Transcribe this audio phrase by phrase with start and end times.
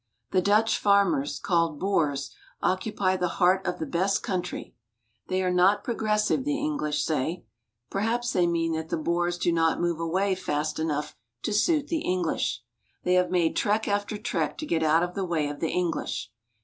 [0.31, 4.73] The Dutch farmers, called boers, occupy the heart of the best country.
[5.27, 7.45] They are not progressive, the English say.
[7.91, 12.01] Perhaps they mean that the boers do not move away fast enough to suit the
[12.01, 12.63] English.
[13.03, 16.31] They have made trek after trek to get out of the way of the English.